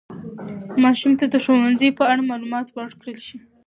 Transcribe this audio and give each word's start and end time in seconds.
ماشوم 0.83 1.13
ته 1.19 1.25
د 1.29 1.35
ښوونځي 1.43 1.89
په 1.97 2.03
اړه 2.11 2.27
معلومات 2.29 2.67
ورکړل 2.69 3.17
شي. 3.25 3.37